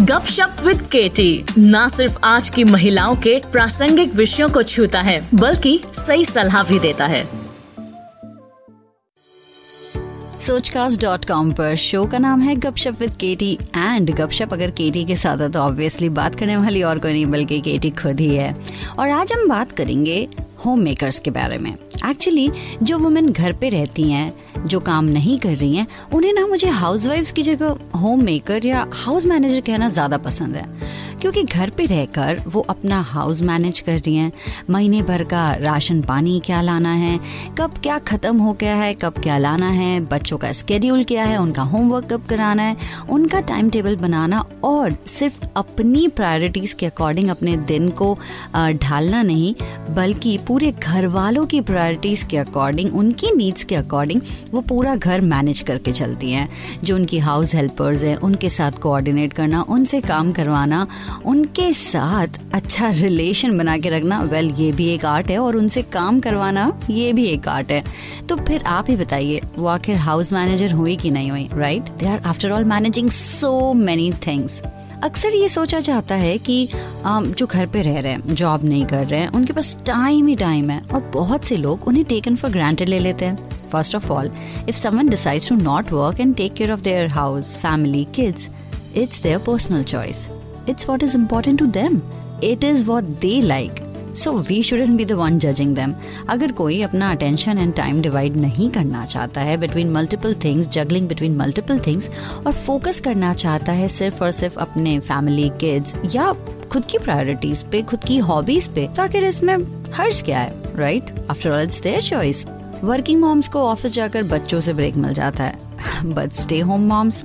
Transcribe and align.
गपशप 0.00 0.56
विद 0.66 0.82
केटी 0.82 1.44
न 1.58 1.88
सिर्फ़ 1.88 2.18
आज 2.24 2.48
की 2.48 2.64
महिलाओं 2.64 3.16
के 3.16 3.42
प्रासंगिक 3.52 4.14
विषयों 4.14 4.48
को 4.50 4.62
छूता 4.62 5.00
है, 5.00 5.28
बल्कि 5.34 5.80
सही 5.92 6.24
सलाह 6.24 6.62
भी 6.62 6.78
देता 6.78 7.06
है। 7.06 7.28
सोचकास्ट.com 10.38 11.52
पर 11.52 11.74
शो 11.74 12.06
का 12.06 12.18
नाम 12.18 12.40
है 12.40 12.54
गपशप 12.54 12.96
विद 13.00 13.12
केटी 13.20 13.58
एंड 13.76 14.10
गपशप 14.10 14.52
अगर 14.52 14.70
केटी 14.70 15.04
के 15.04 15.16
साथ 15.16 15.38
है 15.38 15.50
तो 15.52 15.58
ऑब्वियसली 15.58 16.08
बात 16.08 16.34
करने 16.34 16.56
वाली 16.56 16.82
और 16.82 16.98
कोई 16.98 17.12
नहीं, 17.12 17.26
बल्कि 17.26 17.60
केटी 17.60 17.90
खुद 17.90 18.20
ही 18.20 18.36
है। 18.36 18.54
और 18.98 19.08
आज 19.08 19.32
हम 19.32 19.48
बात 19.48 19.72
करेंगे 19.72 20.28
होम 20.64 20.80
मेकर्स 20.80 21.18
के 21.18 21.30
बारे 21.30 21.58
में। 21.58 21.70
एक्चुअली 22.10 22.50
जो 22.82 22.98
वुमेन 22.98 23.28
घर 23.28 23.52
पे 23.52 23.68
रहती 23.68 24.10
हैं, 24.10 24.32
जो 24.66 24.80
काम 24.80 25.04
नहीं 25.04 25.38
कर 25.38 25.54
रही 25.56 25.76
हैं, 25.76 25.86
उन्हें 26.14 26.32
ना 26.32 26.46
मुझे 26.46 26.68
हाउसवाइफ्स 26.68 27.32
की 27.32 27.42
जगह 27.42 27.98
होम 27.98 28.24
मेकर 28.24 28.66
या 28.66 28.86
हाउस 28.94 29.26
मैनेजर 29.26 29.60
कहना 29.60 29.88
ज़्यादा 29.88 30.18
पसंद 30.18 30.56
है। 30.56 30.93
क्योंकि 31.24 31.42
घर 31.42 31.70
पे 31.70 31.84
रहकर 31.86 32.42
वो 32.46 32.60
अपना 32.60 33.00
हाउस 33.00 33.40
मैनेज 33.42 33.78
कर 33.80 33.98
रही 33.98 34.16
हैं। 34.16 34.32
महीने 34.70 35.00
भर 35.02 35.22
का 35.24 35.54
राशन 35.54 36.00
पानी 36.02 36.40
क्या 36.46 36.60
लाना 36.60 36.92
है? 36.92 37.18
कब 37.58 37.78
क्या 37.82 37.98
ख़त्म 37.98 38.38
हो 38.38 38.52
गया 38.52 38.74
है? 38.76 38.92
कब 38.94 39.18
क्या 39.18 39.38
लाना 39.38 39.68
है? 39.68 40.00
बच्चों 40.00 40.38
का 40.38 40.50
स्केड्यूल 40.52 41.04
क्या 41.04 41.24
है? 41.24 41.38
उनका 41.38 41.62
होमवर्क 41.62 42.08
कब 42.12 42.26
कराना 42.26 42.62
है? 42.62 42.76
उनका 43.10 43.40
टाइम 43.42 43.70
टेबल 43.70 43.96
बनाना 43.96 44.44
और 44.64 44.96
सिर्फ़ 45.06 45.38
अपनी 45.56 46.06
प्रायोरिटीज़ 46.08 46.74
के 46.74 46.86
अकॉर्डिंग 46.86 47.28
अपने 47.28 47.56
दिन 47.56 47.88
को 47.92 48.12
ढालना 48.56 49.22
नहीं, 49.22 49.54
बल्कि 49.90 50.36
पूरे 50.48 50.70
घर 50.72 51.06
वालों 51.06 51.46
की 51.46 51.60
प्रायोरिटीज़ 51.62 52.26
के 52.26 52.36
अकॉर्डिंग 52.36 52.94
उनकी 52.96 53.34
नीड्स 53.36 53.64
के 53.64 53.74
अकॉर्डिंग 53.74 54.20
वो 54.52 54.60
पूरा 54.60 54.94
घर 54.96 55.20
मैनेज 55.20 55.62
करके 55.62 55.92
चलती 55.92 56.32
हैं। 56.32 56.48
जो 56.84 56.96
उनकी 56.96 57.18
हाउस 57.18 57.54
हेल्पर्स 57.54 58.04
हैं, 58.04 58.16
उनके 58.16 58.48
साथ 58.50 58.78
कोऑर्डिनेट 58.82 59.32
करना, 59.32 59.62
उनसे 59.62 60.00
काम 60.02 60.32
करवाना 60.32 60.86
उनके 61.24 61.72
साथ 61.74 62.38
अच्छा 62.54 62.90
रिलेशन 62.92 63.58
बना 63.58 63.76
के 63.78 63.88
रखना 63.90 64.20
वेल 64.22 64.50
ये 64.58 64.70
भी 64.72 64.88
एक 64.88 65.04
आर्ट 65.06 65.30
है 65.30 65.38
और 65.38 65.56
उनसे 65.56 65.82
काम 65.92 66.20
करवाना, 66.20 66.70
ये 66.90 67.12
भी 67.12 67.26
एक 67.26 67.48
आर्ट 67.48 67.70
है। 67.70 67.82
तो 68.28 68.36
फिर 68.38 68.62
आप 68.68 68.90
ही 68.90 68.96
बताइए, 68.96 69.40
वो 69.58 69.66
आखिर 69.68 69.96
हाउस 69.98 70.32
मैनेजर 70.32 70.72
हुई 70.72 70.96
कि 70.96 71.10
नहीं 71.10 71.30
हुई 71.30 71.48
right 71.54 71.90
they 71.98 72.06
are 72.06 72.22
after 72.26 72.50
all 72.50 72.64
managing 72.66 73.10
so 73.10 73.72
many 73.74 74.12
things 74.26 74.62
अक्सर 75.04 75.34
ये 75.36 75.48
सोचा 75.48 75.78
जाता 75.80 76.14
है 76.14 76.36
कि 76.38 76.68
जो 77.06 77.46
घर 77.46 77.66
पे 77.66 77.82
रह 77.82 77.98
रहे 78.00 78.12
हैं 78.12 78.34
जॉब 78.34 78.64
नहीं 78.64 78.84
कर 78.86 79.04
रहे 79.06 79.20
हैं, 79.20 79.28
उनके 79.28 79.52
पास 79.52 79.76
टाइम 79.86 80.26
ही 80.26 80.36
टाइम 80.36 80.70
है 80.70 80.80
और 80.84 81.10
बहुत 81.14 81.44
से 81.44 81.56
लोग 81.56 81.88
उन्हें 81.88 82.04
टेकन 82.04 82.36
फॉर 82.36 82.50
ग्रांटेड 82.50 82.88
ले 82.88 82.98
लेते 83.00 83.24
हैं। 83.24 83.50
First 83.72 83.94
of 83.94 84.10
all 84.12 84.30
if 84.68 84.76
someone 84.76 85.08
decides 85.08 85.48
to 85.48 85.54
not 85.56 85.92
work 85.92 86.20
and 86.20 86.34
take 86.36 86.54
care 86.54 86.72
of 86.72 86.80
their 86.80 87.08
house 87.10 87.56
family 87.56 88.06
kids 88.14 88.48
it's 88.96 89.22
their 89.22 89.38
personal 89.46 89.82
choice 89.84 90.28
It's 90.68 90.86
what 90.88 91.02
is 91.02 91.14
important 91.14 91.58
to 91.58 91.66
them. 91.70 92.02
It 92.42 92.64
is 92.64 92.86
what 92.90 93.10
they 93.24 93.40
like. 93.48 93.82
So 94.14 94.32
we 94.38 94.62
shouldn't 94.62 94.96
be 94.96 95.04
the 95.04 95.12
one 95.12 95.38
judging 95.38 95.74
them 95.74 95.94
अगर 96.28 96.52
कोई 96.52 96.80
अपना 96.82 97.10
attention 97.10 97.58
and 97.58 97.74
time 97.74 98.00
divide 98.02 98.36
नहीं 98.36 98.68
करना 98.70 99.04
चाहता 99.06 99.40
है 99.40 99.56
between 99.56 99.90
multiple 99.90 100.34
things 100.44 100.68
juggling 100.68 101.08
between 101.08 101.36
multiple 101.36 101.78
things 101.78 102.08
और 102.46 102.52
focus 102.52 103.00
करना 103.00 103.32
चाहता 103.34 103.72
है 103.72 103.88
सिर्फ़ 103.88 104.22
और 104.24 104.30
सिर्फ़ 104.30 104.58
अपने 104.58 104.98
फैमिली 105.00 105.48
किड्स 105.60 105.94
या 106.14 106.32
खुद 106.72 106.84
की 106.84 106.98
प्रायोरिटीज 106.98 107.62
पे, 107.62 107.82
खुद 107.82 108.04
की 108.04 108.18
हॉबीज 108.18 108.68
पे 108.68 108.86
तो 108.96 109.02
आखिर 109.02 109.24
इसमें 109.24 109.56
हर्ज 109.94 110.22
क्या 110.22 110.38
है 110.38 110.76
right 110.76 111.14
after 111.30 111.50
all 111.50 111.62
it's 111.62 111.80
their 111.80 112.00
choice 112.02 112.46
working 112.84 113.20
moms 113.20 113.48
को 113.48 113.58
ऑफ़िस 113.58 113.92
जाकर 113.92 114.22
बच्चों 114.22 114.60
से 114.60 114.72
ब्रेक 114.72 114.96
मिल 114.96 115.12
जाता 115.14 115.44
है. 115.44 115.58
But 116.04 116.32
stay 116.32 116.60
home 116.60 116.88
moms 116.88 117.24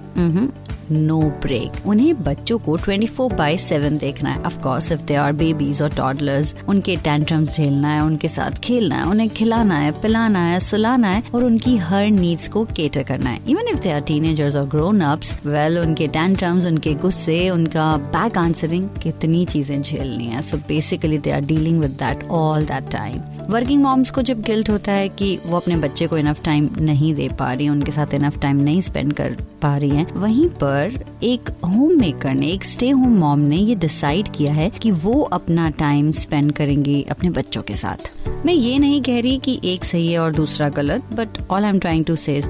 no 0.91 1.19
break 1.41 1.87
उन्हें 1.87 2.23
बच्चों 2.23 2.57
को 2.59 2.77
24 2.77 3.09
फोर 3.09 3.33
बाई 3.33 3.57
सेवन 3.59 3.97
देखना 3.97 4.29
है. 4.29 4.41
Of course 4.43 4.91
if 4.91 5.01
they 5.01 5.15
are 5.15 5.33
babies 5.33 5.81
और 5.81 5.93
टॉडलर्स 5.95 6.53
उनके 6.69 6.95
टेंट्रम्स 7.03 7.55
झेलना 7.55 7.89
है, 7.89 8.01
उनके 8.01 8.27
साथ 8.27 8.59
खेलना 8.63 8.95
है, 8.95 9.05
उन्हें 9.05 9.29
खिलाना 9.29 9.77
है, 9.77 9.91
पिलाना 10.01 10.45
है, 10.45 10.59
सुलाना 10.61 11.07
है 11.07 11.23
और 11.35 11.43
उनकी 11.43 11.75
हर 11.79 12.07
नीड्स 12.11 12.47
को 12.47 12.65
केटर 12.67 13.03
करना 13.03 13.29
है. 13.29 13.39
Even 13.49 13.67
if 13.73 13.79
they 13.79 13.91
are 13.91 14.01
teenagers 14.01 14.55
और 14.55 14.67
ग्रोन 14.69 15.01
अप्स 15.03 15.35
वेल 15.45 15.79
उनके 15.79 16.07
टेंट्रम्स 16.09 16.65
उनके 16.65 16.93
गुस्से, 17.01 17.49
उनका 17.49 17.95
बैक 18.13 18.37
आंसरिंग 18.37 18.89
कितनी 19.03 19.45
चीज़ें 19.45 19.81
झेलनी 19.81 20.25
है. 20.25 20.41
So 20.41 20.57
basically 20.67 21.17
they 21.17 21.31
are 21.31 21.41
dealing 21.45 21.79
with 21.81 21.91
that 21.99 22.27
all 22.31 22.65
that 22.65 22.91
time 22.91 23.21
working 23.49 23.81
moms 23.83 24.09
को 24.11 24.21
जब 24.21 24.41
गिल्ट 24.41 24.69
होता 24.69 24.91
है 24.91 25.07
कि 25.09 25.37
वो 25.45 25.57
अपने 25.57 25.75
बच्चे 25.77 26.07
को 26.07 26.17
इनफ 26.17 26.41
टाइम 26.43 26.69
नहीं 26.79 27.13
दे 27.15 27.27
पा 27.39 27.51
रही 27.53 27.69
उनके 27.69 27.91
साथ 27.91 28.13
इनफ 28.13 28.37
टाइम 28.41 28.57
नहीं 28.63 28.81
स्पेंड 28.81 29.13
कर 29.13 29.35
पा 29.61 29.75
रही 29.77 29.89
हैं, 29.89 30.05
वहीं 30.13 30.47
पर 30.61 30.78
एक 31.23 31.49
होम 31.65 31.97
मेकर 31.99 32.33
ने, 32.33 32.47
एक 32.47 32.65
स्टे 32.65 32.89
होम 32.89 33.17
मॉम 33.17 33.39
ने 33.39 33.57
ये 33.57 33.75
डिसाइड 33.75 34.27
किया 34.27 34.53
है 34.53 34.69
कि 34.69 34.91
वो 34.91 35.21
अपना 35.21 35.69
टाइम 35.69 36.11
स्पेंड 36.11 36.51
करेंगे 36.51 37.01
अपने 37.01 37.29
बच्चों 37.29 37.61
के 37.61 37.75
साथ। 37.75 38.11
मैं 38.45 38.53
ये 38.53 38.79
नहीं 38.79 39.01
कह 39.01 39.21
रही 39.21 39.37
कि 39.37 39.59
एक 39.63 39.85
सही 39.85 40.11
है 40.11 40.19
और 40.19 40.31
दूसरा 40.31 40.69
गलत 40.69 41.13
but 41.13 41.37
all 41.51 41.63
I 41.63 41.69
am 41.69 41.79
trying 41.79 42.05
to 42.05 42.15
say 42.15 42.41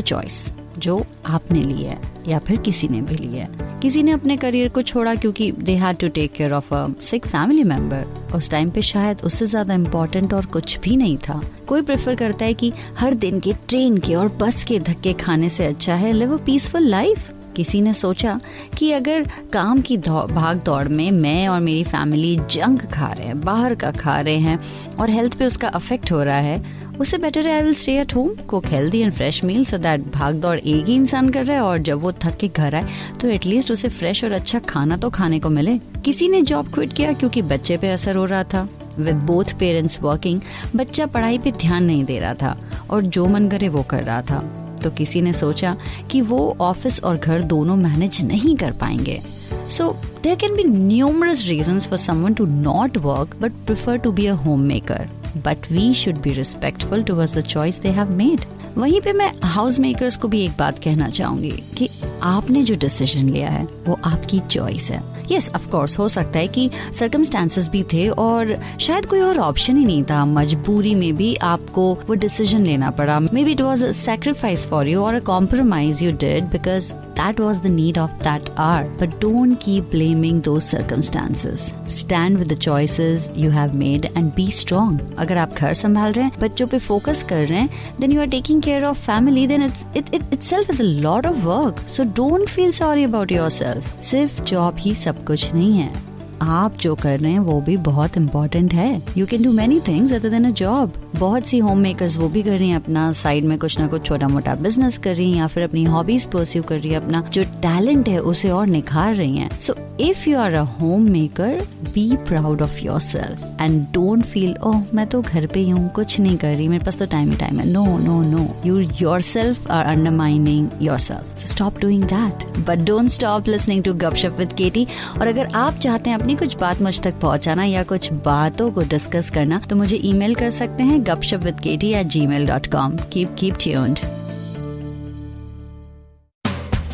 choice 0.00 0.52
जो 0.78 1.06
आपने 1.26 1.60
ली 1.60 1.82
है 1.82 1.98
या 2.28 2.38
फिर 2.38 2.56
किसी 2.56 2.88
ने 2.88 3.00
भी 3.02 3.14
लिया 3.14 3.44
है। 3.44 3.80
किसी 3.80 4.02
ने 4.02 4.10
अपने 4.10 4.36
करियर 4.36 4.68
को 4.68 4.82
छोड़ा 4.82 5.14
क्योंकि 5.14 5.52
they 5.52 5.74
had 5.76 5.96
to 5.96 6.08
take 6.08 6.32
care 6.32 6.52
of 6.52 6.74
a 6.74 6.86
sick 7.00 7.26
family 7.26 7.64
member 7.64 8.04
उस 8.34 8.50
टाइम 8.50 8.70
पे 8.70 8.82
शायद 8.82 9.20
उससे 9.24 9.46
ज़्यादा 9.46 9.74
इम्पोर्टेंट 9.74 10.34
और 10.34 10.46
कुछ 10.46 10.78
भी 10.80 10.96
नहीं 10.96 11.16
था। 11.16 11.40
कोई 11.66 11.82
प्रेफर 11.82 12.14
करता 12.14 12.44
है 12.44 12.54
कि 12.54 12.72
हर 12.98 13.14
दिन 13.14 13.40
के 13.40 13.52
ट्रेन 13.68 13.98
के 13.98 14.14
और 14.14 14.28
बस 14.28 14.64
के 14.64 14.78
धक्के 14.78 15.12
खाने 15.12 15.48
से 15.48 15.66
अच्छा 15.66 15.94
है 15.94 16.12
लिव 16.12 16.38
अ 16.38 16.44
पीसफुल 16.44 16.82
लाइफ 16.82 17.30
किसी 17.58 17.80
ने 17.82 17.92
सोचा 17.94 18.40
कि 18.76 18.90
अगर 18.92 19.30
काम 19.52 19.80
की 19.80 19.96
भाग 19.98 20.60
दौड़ 20.66 20.88
में 20.88 21.10
मैं 21.10 21.48
और 21.48 21.60
मेरी 21.60 21.84
फैमिली 21.84 22.36
जंक 22.50 22.84
खा 22.86 23.06
रहे 23.06 23.26
हैं, 23.26 23.40
बाहर 23.40 23.74
का 23.74 23.90
खा 23.90 24.20
रहे 24.20 24.36
हैं 24.36 24.58
और 25.00 25.10
हेल्थ 25.10 25.38
पे 25.38 25.46
उसका 25.46 25.68
अफेक्ट 25.68 26.12
हो 26.12 26.22
रहा 26.22 26.36
है 26.36 26.62
उससे 27.00 27.18
बेटर 27.18 27.46
है 27.48 27.54
I 27.54 27.62
will 27.62 27.74
stay 27.74 27.96
at 28.00 28.14
home 28.14 28.30
cook 28.48 28.66
healthy 28.66 28.98
and 28.98 29.12
fresh 29.12 29.42
meal 29.44 29.64
so 29.64 29.78
that 29.78 30.06
भाग 30.12 30.34
दौड़ 30.34 30.58
एक 30.58 30.84
ही 30.86 30.94
इंसान 30.94 31.28
कर 31.30 31.44
रहा 31.44 31.56
है 31.56 31.62
और 31.62 31.78
जब 31.78 32.00
वो 32.00 32.12
थक 32.12 32.36
के 32.36 32.48
घर 32.48 32.74
आए 32.74 32.88
तो 33.20 33.28
एटलीस्ट 33.28 33.70
उसे 33.70 33.88
फ्रेश 33.88 34.24
और 34.24 34.32
अच्छा 34.32 34.58
खाना 34.68 34.96
तो 34.96 35.10
खाने 35.10 35.38
को 35.38 35.50
मिले। 35.50 35.78
किसी 36.04 36.28
ने 36.28 36.42
जॉब 36.42 36.72
क्विट 36.74 36.92
किया 36.92 37.12
क्योंकि 37.12 37.42
बच्चे 37.42 37.76
पे 37.76 37.90
असर 37.90 38.16
हो 38.16 38.24
रहा 38.24 38.44
था। 38.44 38.68
विद 38.98 39.16
बोथ 39.26 39.58
पेरेंट्स 39.60 39.98
वर्किंग 40.02 40.40
बच्चा 40.76 41.06
पढ़ाई 41.06 41.38
पे 41.38 41.50
ध्यान 41.50 41.84
नहीं 41.84 42.04
दे 42.04 42.18
रहा 42.20 42.34
था 42.34 42.56
और 42.90 43.02
जो 43.02 43.26
मन 43.26 43.48
करे 43.48 43.68
वो 43.68 43.82
कर 43.82 44.04
रहा 44.04 44.22
था। 44.22 44.42
तो 44.78 44.90
किसी 44.90 45.22
ने 45.22 45.32
सोचा 45.32 45.76
कि 46.10 46.20
वो 46.20 46.56
ऑफ़िस 46.60 47.04
और 47.04 47.16
घर 47.16 47.42
दोनों 47.42 47.76
मैनेज 47.76 48.24
नहीं 48.24 48.56
कर 48.56 48.72
पाएँगे। 48.72 49.20
So 49.68 49.92
there 49.92 50.17
can 50.26 50.56
be 50.56 50.64
numerous 50.64 51.46
reason 51.48 51.80
for 51.80 51.98
someone 51.98 52.34
to 52.34 52.46
not 52.46 52.96
work 52.96 53.36
but 53.42 53.52
prefer 53.52 53.96
to 53.96 54.12
be 54.12 54.26
a 54.26 54.34
home 54.34 54.60
maker 54.60 55.08
but 55.36 55.72
we 55.72 55.94
should 55.94 56.20
be 56.20 56.30
respectful 56.30 57.02
towards 57.02 57.36
the 57.36 57.40
choice 57.40 57.80
they 57.80 57.88
have 57.88 58.10
made 58.10 58.40
वहीं 58.78 59.00
पे 59.00 59.12
मैं 59.12 59.32
house 59.44 59.78
makers 59.78 60.16
को 60.16 60.28
भी 60.28 60.44
एक 60.44 60.50
बात 60.58 60.78
कहना 60.78 61.08
चाहूँगी 61.08 61.50
कि 61.50 61.88
आपने 62.22 62.62
जो 62.62 62.74
डिसीज़न 62.74 63.28
लिया 63.28 63.50
है, 63.50 63.68
वो 63.88 63.98
आपकी 64.04 64.38
चॉइस 64.38 64.90
है। 64.90 65.02
यस 65.32 65.52
ऑफ़ 65.54 65.68
कोर्स 65.68 65.98
हो 65.98 66.08
सकता 66.08 66.38
है 66.38 66.48
कि 66.48 66.70
सर्कमस्टांसेस 66.92 67.68
भी 67.68 67.82
थे 67.82 68.08
और 68.08 68.56
शायद 68.80 69.06
कोई 69.06 69.20
और 69.20 69.38
ऑप्शन 69.38 69.76
ही 69.76 69.84
नहीं 69.84 70.04
था। 70.04 70.24
मजबूरी 70.24 70.94
में 70.94 71.14
भी 71.14 71.34
आपको 71.34 71.94
वो 71.94 72.14
डिसीज़न 72.14 72.64
लेना 72.64 72.90
पड़ा। 72.90 73.20
Maybe 73.44 73.52
it 73.52 73.60
was 73.60 73.84
sacrifice 73.84 74.66
for 74.66 74.88
you 74.88 75.00
और 75.00 75.14
a 75.14 75.20
compromise 75.20 76.02
you 76.02 76.12
did 76.12 76.44
because 76.44 76.92
that 77.18 77.40
was 77.40 77.60
the 77.60 77.68
need 77.68 77.98
of 77.98 78.10
that 78.20 78.50
hour. 78.56 78.84
But 78.98 79.20
don't 79.20 79.56
keep 79.60 79.94
blaming 80.08 80.40
those 80.40 80.64
circumstances. 80.64 81.74
Stand 81.86 82.38
with 82.38 82.48
the 82.48 82.56
choices 82.56 83.30
you 83.34 83.50
have 83.50 83.74
made 83.74 84.10
and 84.14 84.34
be 84.34 84.50
strong. 84.50 84.98
अगर 85.18 85.38
आप 85.38 85.54
घर 85.54 85.74
संभाल 85.74 86.12
रहे 86.12 86.24
हैं 86.24 86.40
बच्चों 86.40 86.66
पे 86.66 86.78
focus 86.78 87.22
कर 87.30 87.46
रहे 87.46 87.58
हैं 87.58 88.08
you 88.08 88.20
are 88.20 88.30
taking 88.36 88.60
care 88.60 88.84
of 88.90 88.98
family 88.98 89.46
then 89.46 89.68
it's 89.68 89.86
it, 89.94 90.12
it 90.14 90.26
itself 90.32 90.70
is 90.70 90.80
a 90.80 90.90
lot 91.06 91.26
of 91.26 91.46
work. 91.46 91.86
So 91.86 92.04
don't 92.20 92.54
feel 92.56 92.72
sorry 92.82 93.08
about 93.10 93.38
yourself. 93.38 93.94
सिर्फ़ 94.10 94.42
जॉब 94.42 94.76
ही 94.78 94.94
सब 94.94 95.24
कुछ 95.26 95.52
नहीं 95.54 95.78
है 95.78 96.08
आप 96.42 96.76
जो 96.80 96.94
कर 96.94 97.18
रहे 97.20 97.30
हैं 97.32 97.38
वो 97.38 97.60
भी 97.60 97.76
बहुत 97.86 98.16
इम्पोर्टेंट 98.16 98.74
है 98.74 98.90
you 99.16 99.26
can 99.26 99.42
do 99.42 99.52
many 99.52 99.80
things 99.88 100.12
other 100.12 100.30
than 100.30 100.44
a 100.44 100.50
job 100.60 100.92
बहुत 101.14 101.46
सी 101.46 101.58
होम 101.58 101.78
मेकर्स 101.78 102.16
वो 102.18 102.28
भी 102.28 102.42
कर 102.42 102.58
रही 102.58 102.68
हैं 102.68 102.76
अपना 102.76 103.10
साइड 103.12 103.44
में 103.44 103.58
कुछ 103.58 103.78
ना 103.78 103.86
कुछ 103.88 104.04
छोटा 104.06 104.28
मोटा 104.28 104.54
बिज़नेस 104.62 104.98
कर 104.98 105.14
रही 105.14 105.30
हैं 105.30 105.38
या 105.38 105.46
फिर 105.46 105.64
अपनी 105.64 105.84
हॉबीज 105.84 106.24
परस्यू 106.32 106.62
कर 106.62 106.78
रही 106.78 106.90
है 106.90 106.96
अपना 106.96 107.22
जो 107.32 107.44
टैलेंट 107.62 108.08
है 108.08 108.18
उसे 108.32 108.50
और 108.50 108.66
निखार 108.66 109.14
रही 109.14 109.36
हैं 109.36 109.60
so 109.60 109.74
if 110.00 110.28
you 110.30 110.38
are 110.38 110.54
a 110.54 110.60
home 110.60 111.02
maker 111.10 111.60
be 111.94 112.16
proud 112.28 112.62
of 112.62 112.78
yourself 113.00 113.60
and 113.60 113.80
don't 113.92 114.24
feel 114.24 114.54
oh 114.62 114.82
मैं 114.94 115.06
तो 115.06 115.20
घर 115.22 115.46
पे 115.46 115.60
ही 115.60 115.70
हूँ, 115.70 115.88
कुछ 115.88 116.18
नहीं 116.20 116.36
कर 116.36 116.54
रही, 116.54 116.68
मेरे 116.68 116.84
पास 116.84 116.98
तो 116.98 117.06
टाइम 117.06 117.30
ही 117.30 117.36
टाइम 117.36 117.58
है. 117.60 117.66
No 117.72 117.84
no 117.98 118.20
no 118.22 118.46
you 118.66 118.78
yourself 119.20 119.70
are 119.70 119.86
undermining 119.86 120.68
yourself 120.98 121.36
stop 121.38 121.80
doing 121.80 122.04
that 122.04 122.46
but 122.68 122.84
don't 122.86 123.08
stop 123.08 123.48
listening 123.48 123.82
to 123.84 123.94
Gupshup 123.94 124.36
with 124.38 124.52
KT 124.52 124.86
और 125.20 125.26
अगर 125.26 125.50
आप 125.56 125.74
चाहते 125.74 126.10
हैं 126.10 126.18
अपनी 126.18 126.36
कुछ 126.36 126.56
बात 126.56 126.82
मुझ 126.82 126.98
तक 127.00 127.20
पहुंचाना 127.20 127.64
या 127.64 127.82
कुछ 127.82 128.12
बातों 128.12 128.70
को 128.70 128.82
डिस्कस 128.90 129.30
करना 129.30 129.60
तो 129.70 129.76
मुझे 129.76 130.00
ईमेल 130.04 130.34
कर 130.34 130.50
सकते 130.50 130.82
हैं 130.82 131.02
Gupshup 131.06 131.42
with 131.42 131.60
KT 131.60 131.92
at 131.94 132.06
Gmail 132.26 132.46
dot 132.46 132.66
com 132.66 132.96
keep 133.12 133.36
keep 133.38 133.54
tuned 133.60 134.27